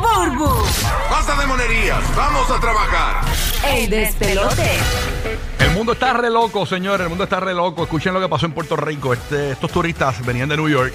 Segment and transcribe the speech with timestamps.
[0.00, 0.48] Burbu,
[1.10, 3.24] Basta de monerías, vamos a trabajar.
[3.68, 4.70] el despelote.
[5.58, 7.02] El mundo está re loco, señores.
[7.02, 7.82] El mundo está re loco.
[7.84, 9.12] Escuchen lo que pasó en Puerto Rico.
[9.12, 10.92] Este- estos turistas venían de New York.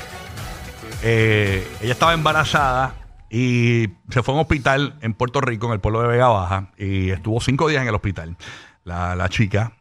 [1.03, 2.95] Eh, ella estaba embarazada
[3.29, 6.69] y se fue a un hospital en Puerto Rico, en el pueblo de Vega Baja.
[6.77, 8.35] Y estuvo cinco días en el hospital.
[8.83, 9.73] La, la chica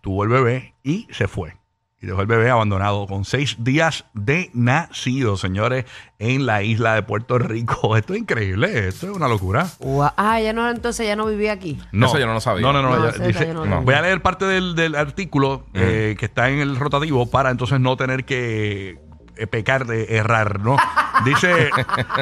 [0.00, 1.56] tuvo el bebé y se fue.
[2.04, 5.86] Y dejó el bebé abandonado con seis días de nacido, señores,
[6.18, 7.96] en la isla de Puerto Rico.
[7.96, 8.88] Esto es increíble.
[8.88, 9.68] Esto es una locura.
[9.80, 11.78] Ua- Ah, ya no, entonces ya no vivía aquí.
[11.94, 12.60] Eso yo no lo sabía.
[12.60, 12.90] No, no, no.
[12.90, 13.70] No, ella dice- detalle no lo no.
[13.76, 13.84] sabía.
[13.86, 17.80] Voy a leer parte del, del artículo eh, que está en el rotativo para entonces
[17.80, 18.98] no tener que
[19.36, 20.76] eh, pecar de errar, ¿no?
[21.24, 21.70] Dice,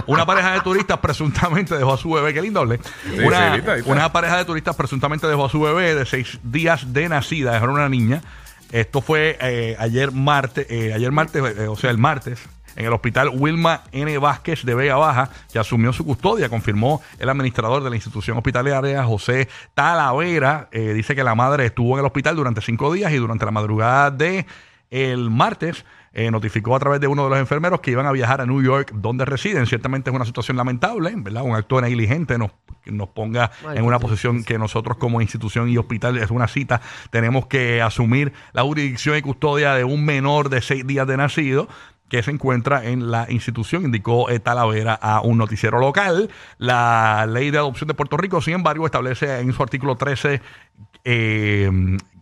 [0.07, 2.79] una pareja de turistas presuntamente dejó a su bebé, qué lindo hablé.
[3.25, 3.91] Una, sí, viste.
[3.91, 7.75] una pareja de turistas presuntamente dejó a su bebé de seis días de nacida, dejaron
[7.75, 8.23] una niña.
[8.73, 12.41] Esto fue eh, ayer martes, eh, ayer martes, eh, o sea, el martes,
[12.75, 14.17] en el hospital Wilma N.
[14.19, 19.05] Vázquez de Vega Baja, que asumió su custodia, confirmó el administrador de la institución hospitalaria,
[19.05, 20.71] José Talavera.
[20.73, 24.11] Dice que la madre estuvo en el hospital durante cinco días y durante la madrugada
[24.11, 24.47] de
[24.93, 28.43] el martes eh, notificó a través de uno de los enfermeros que iban a viajar
[28.43, 29.67] a New York, donde residen.
[29.67, 31.43] Ciertamente es una situación lamentable, ¿verdad?
[31.43, 32.51] Un acto negligente nos,
[32.87, 36.81] nos ponga en una posición que nosotros como institución y hospital es una cita,
[37.11, 41.69] tenemos que asumir la jurisdicción y custodia de un menor de seis días de nacido
[42.13, 46.29] que se encuentra en la institución, indicó Talavera a un noticiero local.
[46.59, 50.43] La ley de adopción de Puerto Rico, sin embargo, establece en su artículo 13
[51.05, 51.71] eh,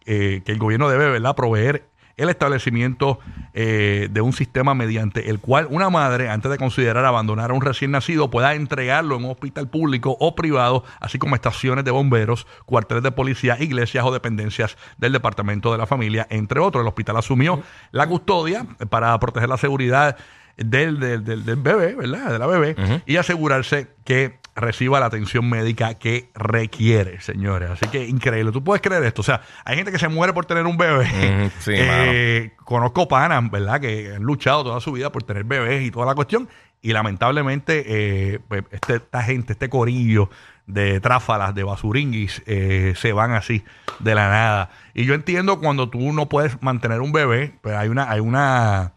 [0.07, 1.35] eh, que el gobierno debe ¿verdad?
[1.35, 1.90] proveer
[2.23, 3.19] el establecimiento
[3.55, 7.61] eh, de un sistema mediante el cual una madre, antes de considerar abandonar a un
[7.63, 12.47] recién nacido, pueda entregarlo en un hospital público o privado, así como estaciones de bomberos,
[12.67, 16.83] cuarteles de policía, iglesias o dependencias del Departamento de la Familia, entre otros.
[16.83, 20.17] El hospital asumió la custodia para proteger la seguridad
[20.57, 22.33] del, del, del- del bebé, ¿verdad?
[22.33, 27.71] De la bebé, y asegurarse que reciba la atención médica que requiere, señores.
[27.71, 28.53] Así que increíble.
[28.53, 29.23] ¿Tú puedes creer esto?
[29.23, 31.05] O sea, hay gente que se muere por tener un bebé.
[31.07, 33.81] Ujú, sí, Eh, conozco panas, ¿verdad?
[33.81, 36.49] Que han luchado toda su vida por tener bebés y toda la cuestión.
[36.83, 40.31] Y lamentablemente, eh, pues, este- esta gente, este corillo
[40.67, 43.65] de tráfalas, de basuringuis, eh, se van así
[43.99, 44.71] de la nada.
[44.95, 48.93] Y yo entiendo cuando tú no puedes mantener un bebé, pues hay una, hay una,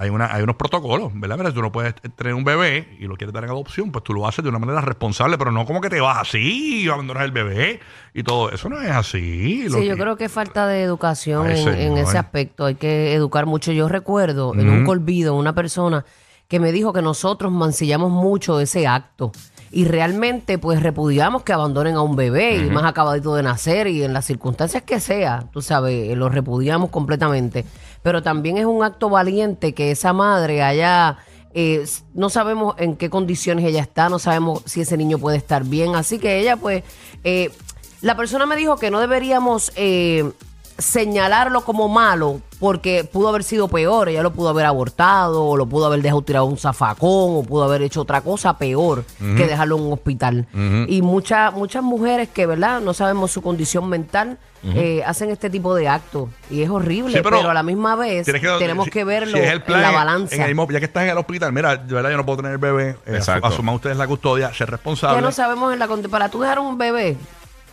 [0.00, 1.36] hay una, hay unos protocolos, ¿verdad?
[1.38, 4.04] Pero si tú no puedes tener un bebé y lo quieres dar en adopción, pues
[4.04, 6.88] tú lo haces de una manera responsable, pero no como que te vas así y
[6.88, 7.80] abandonas el bebé
[8.14, 8.52] y todo.
[8.52, 9.68] Eso no es así.
[9.68, 12.66] Lo Sí, yo creo que es falta de educación Ay, en, en ese aspecto.
[12.66, 13.72] Hay que educar mucho.
[13.72, 16.04] Yo recuerdo en un colvido una persona
[16.48, 19.32] que me dijo que nosotros mancillamos mucho ese acto.
[19.70, 24.02] Y realmente, pues repudiamos que abandonen a un bebé y más acabadito de nacer y
[24.02, 27.66] en las circunstancias que sea, tú sabes, eh, lo repudiamos completamente.
[28.02, 31.18] Pero también es un acto valiente que esa madre haya
[31.54, 35.64] eh, no sabemos en qué condiciones ella está, no sabemos si ese niño puede estar
[35.64, 35.96] bien.
[35.96, 36.84] Así que ella, pues,
[37.24, 37.50] eh,
[38.00, 40.30] la persona me dijo que no deberíamos eh,
[40.78, 44.08] señalarlo como malo porque pudo haber sido peor.
[44.08, 47.42] Ella lo pudo haber abortado, o lo pudo haber dejado tirado a un zafacón, o
[47.44, 50.46] pudo haber hecho otra cosa peor que dejarlo en un hospital.
[50.88, 52.80] Y muchas muchas mujeres que, ¿verdad?
[52.80, 54.38] No sabemos su condición mental.
[54.74, 58.26] eh, hacen este tipo de actos y es horrible, Sí, pero, a la misma vez
[58.58, 60.34] tenemos si- que verlo si es el plan, en la balanza.
[60.34, 62.38] en el mismo- ya que estás en el hospital, mira, de verdad yo no puedo
[62.42, 62.96] tener bebé.
[63.06, 63.46] eh, Exacto.
[63.46, 65.22] asu- asuman ustedes la custodia, ser responsable.
[65.22, 67.16] no sabemos en la para tú dejar un bebé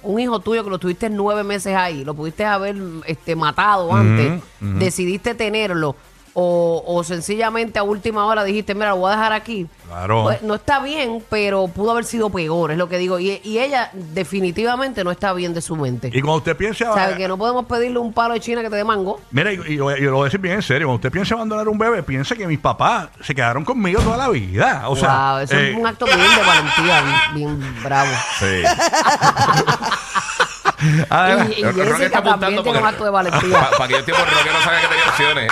[0.06, 4.42] un hijo tuyo que lo tuviste nueve meses ahí lo pudiste haber este matado antes
[4.60, 5.96] decidiste tenerlo
[6.36, 10.24] o, o sencillamente a última hora dijiste mira lo voy a dejar aquí Claro.
[10.24, 13.60] Pues, no está bien pero pudo haber sido peor es lo que digo y, y
[13.60, 16.84] ella definitivamente no está bien de su mente y cuando usted piense.
[16.86, 19.56] sabe que no podemos pedirle un palo de China que te dé mango Mira, y,
[19.68, 20.88] y lo y lo voy a decir bien en serio.
[20.88, 24.30] Cuando usted piense abandonar un bebé, piense que mis papás se quedaron conmigo toda la
[24.30, 24.84] vida.
[24.90, 27.02] O sea, Wow, eso eh, es un acto bien de valentía
[27.34, 28.64] bien, bien bravo Sí.
[31.10, 33.88] además- y, y Ro- Roque Jessica está también apuntando tiene un acto de valentía Para
[33.88, 35.52] que yo tiempo Roque no sabía que tenía opciones.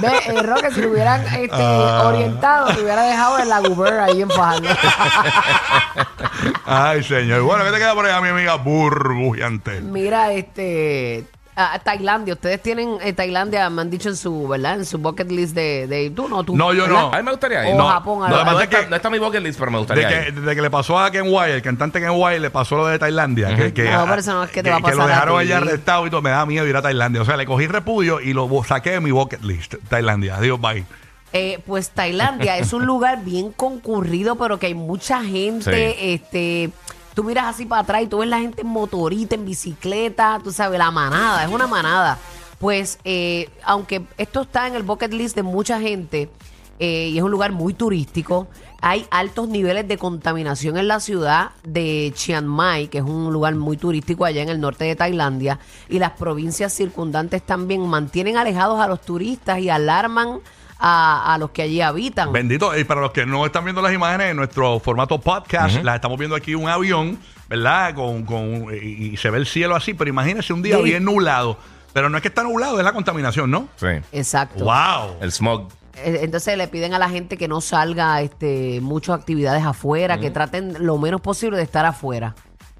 [0.00, 2.02] Ve, eh, Roque, si lo hubieran este, Ah.
[2.06, 4.68] orientado, te hubiera dejado en la Guber ahí en Fajardo.
[6.66, 7.42] Ay, señor.
[7.42, 9.80] Bueno, ¿qué te queda por ahí, mi amiga burbujeante?
[9.80, 11.24] Mira, este.
[11.56, 12.34] A Tailandia.
[12.34, 14.74] Ustedes tienen eh, Tailandia, me han dicho en su, ¿verdad?
[14.74, 16.54] En su bucket list de, de tú no, tú.
[16.56, 17.00] No, yo ¿verdad?
[17.00, 17.12] no.
[17.12, 17.74] A mí me gustaría ir.
[17.74, 19.80] O No, Japón, no, no, Lo está, no está mi bucket list, pero me De
[19.80, 20.40] gustaría que, ir.
[20.42, 22.98] de que le pasó a Ken White, el cantante Ken White, le pasó lo de
[22.98, 23.56] Tailandia.
[23.56, 25.14] que, que, No, pero eso no es que te va a que lo pasar a
[25.14, 25.44] dejaron ti.
[25.46, 26.22] allá arrestado y todo.
[26.22, 27.22] Me da miedo ir a Tailandia.
[27.22, 29.74] O sea, le cogí repudio y lo saqué de mi bucket list.
[29.88, 30.36] Tailandia.
[30.36, 30.84] Adiós, bye.
[31.32, 36.12] Eh, pues Tailandia es un lugar bien concurrido, pero que hay mucha gente, Sí.
[36.12, 36.70] este,
[37.16, 40.52] tú miras así para atrás y tú ves la gente en motorita, en bicicleta, tú
[40.52, 42.18] sabes, la manada, es una manada.
[42.58, 46.28] Pues, eh, aunque esto está en el bucket list de mucha gente
[46.78, 48.48] eh, y es un lugar muy turístico,
[48.82, 53.54] hay altos niveles de contaminación en la ciudad de Chiang Mai, que es un lugar
[53.54, 55.58] muy turístico allá en el norte de Tailandia,
[55.88, 60.40] y las provincias circundantes también mantienen alejados a los turistas y alarman
[60.78, 62.32] a, a los que allí habitan.
[62.32, 62.76] Bendito.
[62.78, 66.18] Y para los que no están viendo las imágenes en nuestro formato podcast, las estamos
[66.18, 67.18] viendo aquí un avión,
[67.48, 67.94] ¿verdad?
[67.94, 70.82] Con, con, y, y se ve el cielo así, pero imagínense un día Sí.
[70.84, 71.58] bien nublado.
[71.92, 73.68] Pero no es que está nublado, es la contaminación, ¿no?
[73.76, 73.86] Sí.
[74.12, 74.64] Exacto.
[74.64, 75.16] ¡Wow!
[75.22, 75.68] El smog.
[75.96, 80.30] Eh, Entonces le piden a la gente que no salga este, muchas actividades afuera, que
[80.30, 82.34] traten lo menos posible de estar afuera.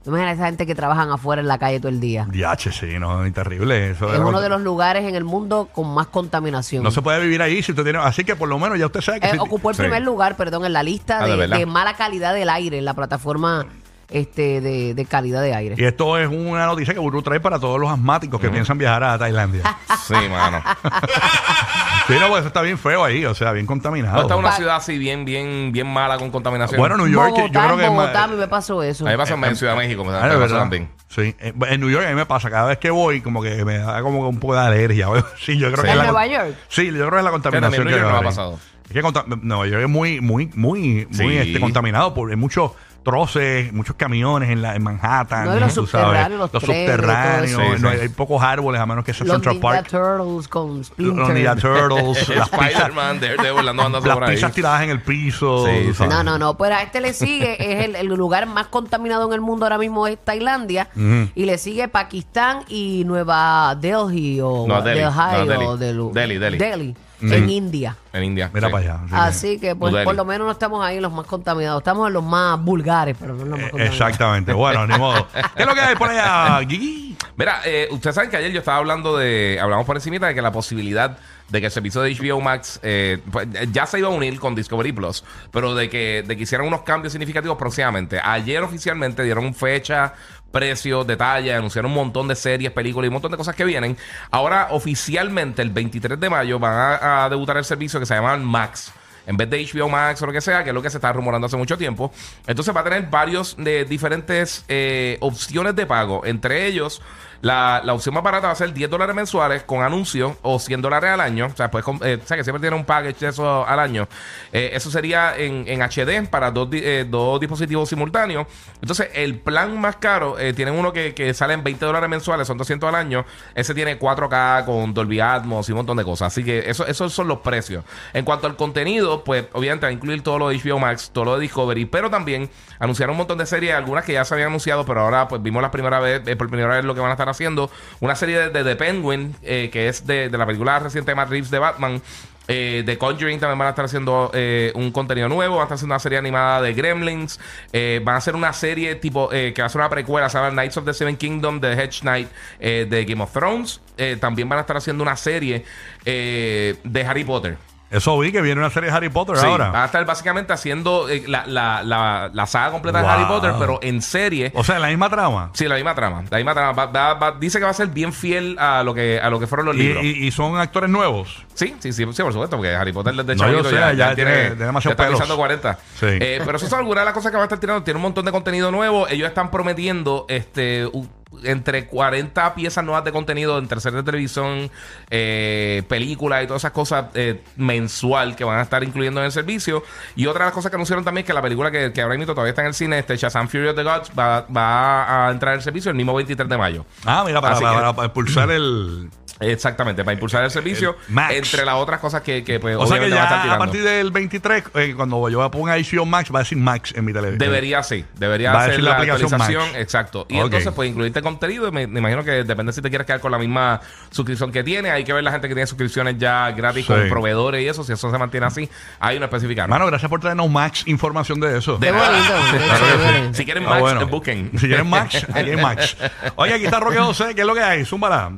[0.06, 2.26] Imagina esa gente que trabajan afuera en la calle todo el día.
[2.30, 3.90] DH, sí, no, es terrible.
[3.90, 6.82] Eso Es uno de los lugares en el mundo con más contaminación.
[6.84, 7.98] No se puede vivir ahí si usted tiene.
[7.98, 9.26] Así que por lo menos ya usted sabe que.
[9.26, 9.82] Eh, si- ocupó el Sí.
[9.82, 11.58] primer lugar, perdón, en la lista Ah, ¿de de, verdad?
[11.58, 13.66] de mala calidad del aire, en la plataforma
[14.08, 15.74] este, de, de calidad de aire.
[15.76, 19.02] Y esto es una noticia que Burru trae para todos los asmáticos que piensan viajar
[19.02, 19.62] a Tailandia.
[20.06, 20.62] Sí, mano.
[22.06, 24.16] sí, no, pues eso está bien feo ahí, o sea, bien contaminado.
[24.16, 26.78] No está una Pa- ciudad así bien, bien, bien mala con contaminación.
[26.78, 28.06] Bueno, New York, Bogotá, yo creo que es en más.
[28.06, 29.04] Bogotá a mí me pasó eso.
[29.04, 30.58] a mí me pasa en Ciudad de México, me, Ah, me de pasa verdad.
[30.60, 30.90] también.
[31.08, 33.64] Sí, en en New York a mí me pasa, cada vez que voy, como que
[33.64, 35.06] me da como un poco de alergia.
[35.40, 35.82] Sí, yo creo Sí.
[35.82, 36.56] que es ¿En la Nueva con- York?
[36.68, 37.84] Sí, yo creo que es la contaminación.
[37.86, 38.58] New York no me ha pasado.
[38.86, 41.36] Es que conta- Nueva York es muy, muy, muy, muy Sí.
[41.38, 42.72] este, contaminado por hay muchos
[43.06, 45.46] troces, muchos camiones en, la, en Manhattan.
[45.46, 47.78] No, y los tú sabes, subterráneos, los trenes y todo subterráneos, eso.
[47.82, 49.88] No hay, hay pocos árboles, a menos que sea Los Central Ninja Park.
[49.88, 51.16] Turtles con Splinter.
[51.16, 54.34] Los Ninja Turtles, las pizzas, Spider-Man, Daredevil, las por ahí.
[54.34, 55.64] pizzas tiradas en el piso.
[55.66, 55.94] Sí, tú sí.
[55.94, 56.12] sabes.
[56.14, 59.32] No, no, no, pero a este le sigue, es el, el lugar más contaminado en
[59.32, 60.88] el mundo ahora mismo es Tailandia,
[61.34, 65.64] y le sigue Pakistán y Nueva Delhi o No, Delhi, no, Delhi.
[65.64, 66.96] o Delu- Delhi, Delhi.
[67.22, 67.96] en India.
[68.16, 68.50] En India.
[68.52, 68.72] Mira sí.
[68.72, 69.00] para allá.
[69.12, 72.14] Así que pues por lo menos no estamos ahí en los más contaminados, estamos en
[72.14, 74.00] los más vulgares, pero no en los más Eh, contaminados.
[74.00, 74.52] Exactamente.
[74.52, 75.26] Bueno, ni modo.
[75.56, 77.16] ¿Qué es lo que hay por allá, Gigi?
[77.36, 80.40] Mira, eh, ustedes saben que ayer yo estaba hablando de, hablamos por encima de que
[80.42, 81.18] la posibilidad
[81.48, 84.54] de que el servicio de HBO Max eh, pues, ya se iba a unir con
[84.56, 85.22] Discovery Plus,
[85.52, 88.18] pero de que, de que hicieran unos cambios significativos próximamente.
[88.22, 90.14] Ayer oficialmente dieron fecha,
[90.50, 93.96] precio, detalle, anunciaron un montón de series, películas y un montón de cosas que vienen.
[94.30, 98.36] Ahora oficialmente el 23 de mayo van a, a debutar el servicio que se llama
[98.36, 98.92] Max
[99.26, 101.12] en vez de HBO Max o lo que sea, que es lo que se está
[101.12, 102.12] rumorando hace mucho tiempo.
[102.46, 106.24] Entonces va a tener varios de diferentes eh, opciones de pago.
[106.24, 107.02] Entre ellos,
[107.42, 110.82] la, la opción más barata va a ser 10 dólares mensuales con anuncio o 100
[110.82, 111.46] dólares al año.
[111.46, 114.08] O sea, pues, eh, que siempre tiene un package de eso al año.
[114.52, 118.46] Eh, eso sería en, en HD para dos, eh, dos dispositivos simultáneos.
[118.80, 122.46] Entonces, el plan más caro, eh, tienen uno que, que sale en 20 dólares mensuales,
[122.46, 123.24] son 200 al año.
[123.54, 126.32] Ese tiene 4K con Dolby Atmos y un montón de cosas.
[126.32, 127.84] Así que eso, esos son los precios.
[128.12, 131.24] En cuanto al contenido, pues obviamente va a incluir todo lo de HBO Max, todo
[131.24, 134.48] lo de Discovery, pero también anunciaron un montón de series, algunas que ya se habían
[134.48, 137.12] anunciado, pero ahora pues vimos la primera vez, por primera vez lo que van a
[137.12, 137.70] estar haciendo.
[138.00, 141.14] Una serie de, de The Penguin, eh, que es de, de la película reciente de
[141.14, 142.02] Matt Reeves de Batman.
[142.48, 145.56] Eh, The Conjuring también van a estar haciendo eh, un contenido nuevo.
[145.56, 147.40] Van a estar haciendo una serie animada de Gremlins.
[147.72, 150.28] Van a hacer una serie tipo que va a ser una precuela.
[150.28, 152.28] Llama Knights of the Seven Kingdom, The Hedge Knight
[152.60, 153.80] de Game of Thrones.
[154.20, 155.64] También van a estar haciendo una serie
[156.04, 157.56] de Harry Potter.
[157.90, 159.70] Eso vi que viene una serie de Harry Potter Sí, ahora.
[159.70, 163.12] van a estar básicamente haciendo eh, la, la, la, la saga completa de Wow.
[163.12, 164.50] Harry Potter, pero en serie.
[164.54, 165.50] O sea, la misma trama.
[165.54, 166.24] Sí, la misma trama.
[166.28, 166.72] La misma trama.
[166.72, 169.38] Va- va- va- dice que va a ser bien fiel a lo que, a lo
[169.38, 170.04] que fueron los Y, libros.
[170.04, 171.44] y- y son actores nuevos.
[171.54, 173.92] Sí, sí, sí, sí, por supuesto, porque Harry Potter desde No, yo chavito sé, ya,
[173.92, 175.20] ya tiene- tiene ya demasiados está pelos.
[175.20, 175.78] pisando 40.
[175.98, 176.06] Sí.
[176.06, 177.82] Eh, pero eso son algunas de las cosas que va a estar tirando.
[177.84, 179.06] Tiene un montón de contenido nuevo.
[179.08, 181.06] Ellos están prometiendo este u-
[181.44, 184.70] entre 40 piezas nuevas de contenido entre series de televisión,
[185.10, 189.32] eh, películas y todas esas cosas eh, mensual que van a estar incluyendo en el
[189.32, 189.82] servicio.
[190.14, 192.16] Y otra de las cosas que anunciaron también es que la película que, que ahora
[192.16, 195.30] mismo todavía está en el cine, este Shazam Fury of the Gods, va, va a
[195.30, 196.86] entrar en el servicio el mismo 23 de mayo.
[197.04, 199.10] Ah, mira, para, para- que- para- para impulsar el.
[199.40, 200.96] Exactamente, para impulsar el servicio.
[201.08, 201.34] El Max.
[201.34, 203.82] Entre las otras cosas que, que pues, O sea que a estar ya a partir
[203.82, 207.38] del 23, eh, cuando yo ponga HBO Max, va a decir Max en mi televisión.
[207.38, 209.78] Debería sí, debería Va a ser decir la, la aplicación actualización, Max.
[209.82, 210.26] exacto.
[210.28, 213.30] Y entonces pues incluirte contenido, me, me imagino que depende si te quieres quedar con
[213.32, 216.86] la misma suscripción que tiene, hay que ver la gente que tiene suscripciones ya gratis
[216.86, 216.92] Sí.
[216.92, 218.68] con proveedores y eso, si eso se mantiene así,
[219.00, 219.68] hay una especificar.
[219.68, 221.78] Mano, gracias por traernos Max información de eso.
[221.80, 222.34] Qué bonito,
[222.78, 223.34] chévere.
[223.34, 224.06] Si quieren Ah, Max, bueno.
[224.06, 224.50] busquen.
[224.58, 225.96] Si quieren Max, aquí hay Max.
[226.36, 227.84] Oye, aquí está Roque José, ¿qué es lo que hay?
[227.84, 228.32] Zúmbala.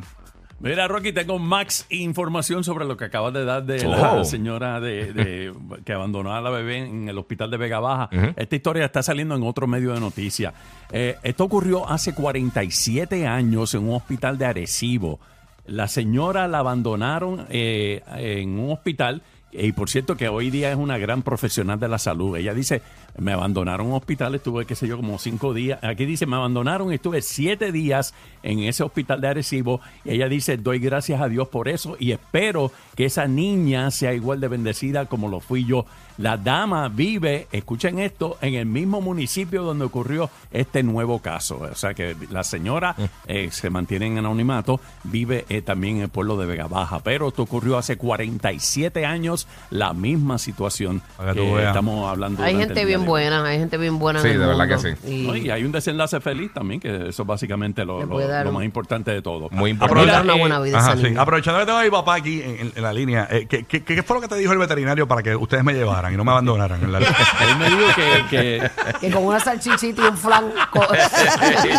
[0.61, 3.91] Mira, Rocky, tengo más información sobre lo que acabas de dar de Oh.
[4.17, 5.53] la señora de, de-
[5.85, 8.09] que abandonó a la bebé en el hospital de Vega Baja.
[8.37, 10.53] Esta historia está saliendo en otro medio de noticias.
[10.91, 15.21] Eh, esto ocurrió hace 47 años en un hospital de Arecibo.
[15.67, 20.77] La señora la abandonaron eh, en un hospital y por cierto que hoy día es
[20.77, 22.37] una gran profesional de la salud.
[22.37, 22.83] Ella dice,
[23.17, 25.83] me abandonaron hospital, estuve, qué sé yo, como cinco días.
[25.83, 28.13] Aquí dice, me abandonaron, estuve siete días
[28.43, 29.81] en ese hospital de Arecibo.
[30.05, 34.13] Y ella dice, doy gracias a Dios por eso y espero que esa niña sea
[34.13, 35.87] igual de bendecida como lo fui yo.
[36.19, 41.61] La dama vive, escuchen esto, en el mismo municipio donde ocurrió este nuevo caso.
[41.71, 42.95] O sea que la señora
[43.27, 47.29] eh, se mantiene en anonimato, vive eh, también en el pueblo de Vega Baja, pero
[47.29, 51.69] esto ocurrió hace 47 años, la misma situación Para que que tú veas.
[51.69, 52.43] estamos hablando.
[52.43, 53.09] Hay durante gente el bien día de hoy.
[53.09, 54.19] buena, hay gente bien buena.
[54.19, 54.83] en Sí, el de verdad mundo.
[54.83, 55.09] que sí.
[55.13, 58.11] Y- No, y hay un desenlace feliz también, que eso es básicamente lo, Le lo-
[58.13, 59.49] puede dar lo un- más importante de todo.
[59.51, 60.11] Muy importante.
[60.11, 61.09] dar una buena eh, vida a Ajá, esa sí.
[61.09, 61.23] niña.
[61.23, 63.85] Aprovechando que tengo a mi papá aquí en, en- en la línea, eh, ¿qué, qué,
[63.85, 66.25] qué fue lo que te dijo el veterinario para que ustedes me llevaran y no
[66.25, 66.99] me abandonaran en la?
[66.99, 70.87] Él me dijo que, que Que con una salchichita y un flan co-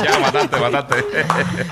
[0.03, 0.95] ya, mataste, mataste.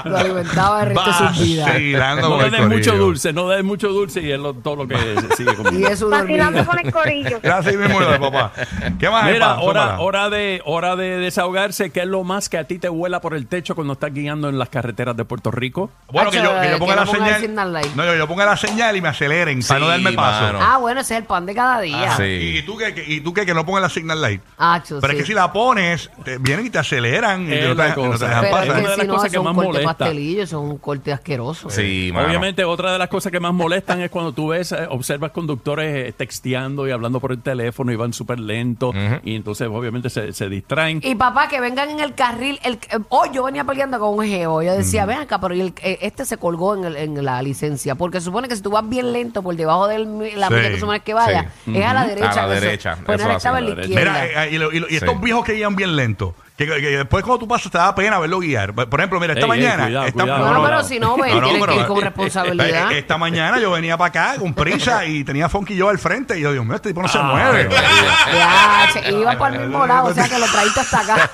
[0.05, 1.65] lo alimentaba el resto de su vida.
[1.65, 2.97] Vacilando no con le el des mucho corillo.
[3.05, 4.95] dulce, no le des mucho dulce y es lo- todo lo que
[5.29, 6.09] se sigue Y comiendo.
[6.09, 7.39] Vacilando con el corillo.
[7.53, 8.51] Así mismo es, papá.
[8.99, 9.99] ¿Qué más Mira, hora, Zúmbala.
[9.99, 11.91] hora, de, hora de desahogarse.
[11.91, 14.49] ¿Qué es lo más que a ti te vuela por el techo cuando estás guiando
[14.49, 15.89] en las carreteras de Puerto Rico?
[16.11, 17.41] Bueno, que yo, que yo Hacho, ponga que la no ponga el señal.
[17.41, 17.93] signal light.
[17.95, 20.41] No, yo, yo ponga la señal y me aceleren para no darme paso.
[20.45, 20.59] mano.
[20.61, 22.11] Ah, bueno, ese es el pan de cada día.
[22.13, 22.23] Ah, sí.
[22.23, 24.41] ¿Y, y tú qué, qué- y tú qué, que no ponga la signal light?
[24.57, 25.17] Acho, Pero sí.
[25.19, 27.87] es que si la pones, te vienen y te aceleran y Es no te, la
[27.89, 28.27] no te cosa.
[28.27, 28.81] dejan Pero Una es de pasar.
[28.81, 29.97] que las si no, cosas es que un más corte molesta.
[29.97, 31.69] pastelillo, eso es un corte asqueroso.
[31.69, 32.27] Sí, mano.
[32.27, 36.09] Obviamente, otra de las cosas que más molestan es cuando tú ves, eh, observas conductores
[36.09, 40.33] eh, texteando y hablando por el teléfono y van súper lento y entonces obviamente se,
[40.33, 41.01] se distraen.
[41.03, 42.59] Y papá, que vengan en el carril.
[42.63, 44.61] El, eh, hoy yo venía peleando con un geo.
[44.61, 47.41] Yo decía, ven acá, pero y el- eh, este se colgó en, el- en la
[47.41, 47.95] licencia.
[47.95, 50.79] Porque supone que si tú vas bien lento por debajo de la Sí, milla que
[50.79, 51.77] supone que vaya, sí.
[51.77, 52.36] es a la derecha.
[52.43, 53.99] A la eso- derecha, Pues eso a la la derecha.
[53.99, 55.19] Mira, eh, y, lo- y lo- y estos Sí.
[55.23, 58.17] viejos que guían bien lento, que, que- que después cuando tú pasas te da pena
[58.19, 58.73] verlo guiar.
[58.73, 59.83] Por ejemplo, mira, esta Ey, ey, mañana.
[59.85, 60.43] cuidado, esta, cuidado.
[60.45, 62.91] Bueno, pero si no ven, tienen que ir con eh, responsabilidad.
[62.91, 66.37] eh, Esta mañana yo venía para acá con prisa y tenía Funky yo al frente
[66.37, 67.69] y yo, Dios mío, este tipo no se Ah, mueve.
[67.69, 71.29] Ya, che, iba por el mismo lado, o sea que lo traíste hasta acá.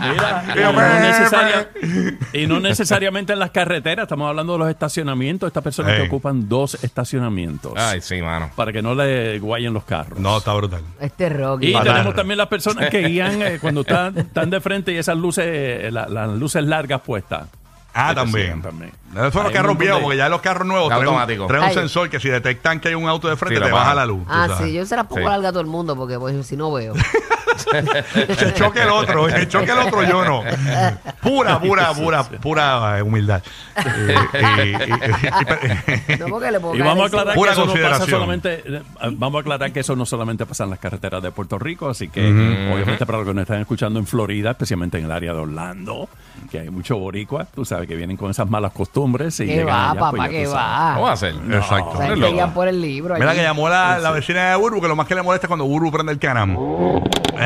[0.00, 1.68] Mira, y no, necesaria-
[2.32, 6.00] y no necesariamente en las carreteras, estamos hablando de los estacionamientos, estas personas Ey.
[6.02, 8.50] que ocupan dos estacionamientos Ay, sí, mano.
[8.56, 10.18] para que no le guayen los carros.
[10.18, 10.82] No, está brutal.
[11.00, 11.68] Este Rocky.
[11.68, 11.92] Y Fatal.
[11.92, 15.44] tenemos también las personas que guían eh, cuando están, están de frente y esas luces,
[15.46, 17.48] eh, la- las luces largas puestas.
[17.98, 18.60] Ah, también.
[18.60, 18.92] también.
[19.14, 21.46] Esos son los carros viejos, de- porque ya los carros nuevos traen Automático.
[21.46, 21.74] traen un Ay.
[21.74, 24.22] sensor que si detectan que hay un auto de frente Sí, te baja la luz.
[24.28, 25.28] Ah, sí, yo se las pongo Sí.
[25.30, 26.92] larga a todo el mundo porque pues si no veo.
[28.38, 30.42] Que choque el otro, que choque el otro yo no.
[31.22, 33.42] Pura, pura, pura, pura eh, humildad.
[34.34, 34.76] Eh,
[36.08, 38.82] y- No vamos a aclarar que eso no pasa solamente, eh,
[39.12, 42.08] vamos a aclarar que eso no solamente pasa en las carreteras de Puerto Rico, así
[42.08, 42.20] que
[42.72, 46.08] obviamente para los que nos están escuchando en Florida, especialmente en el área de Orlando,
[46.50, 49.68] que hay mucho boricua, tú sabes que vienen con esas malas costumbres y ¿Qué llegan
[49.68, 50.10] va, allá, papá?
[50.10, 50.66] pues ya ¿Qué tú sabes.
[50.66, 50.92] va?
[50.94, 51.34] ¿Cómo va a ser?
[51.34, 51.90] Exacto.
[52.46, 53.14] O por el libro.
[53.14, 55.48] Mira que llamó la, la vecina de Burbu, que lo más que le molesta es
[55.48, 56.56] cuando Burbu prende el canam.
[57.36, 57.45] Deja,